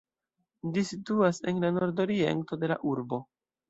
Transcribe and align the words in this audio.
Ĝi 0.77 0.85
situas 0.93 1.43
en 1.53 1.63
la 1.67 1.73
nordoriento 1.79 2.63
de 2.65 2.75
la 2.77 2.83
urbo. 2.95 3.27